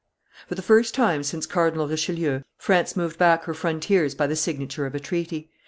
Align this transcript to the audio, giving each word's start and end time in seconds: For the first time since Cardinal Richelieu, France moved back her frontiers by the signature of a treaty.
For 0.47 0.55
the 0.55 0.63
first 0.63 0.95
time 0.95 1.21
since 1.21 1.45
Cardinal 1.45 1.87
Richelieu, 1.87 2.41
France 2.57 2.95
moved 2.95 3.19
back 3.19 3.43
her 3.43 3.53
frontiers 3.53 4.15
by 4.15 4.25
the 4.25 4.35
signature 4.35 4.87
of 4.87 4.95
a 4.95 4.99
treaty. 4.99 5.51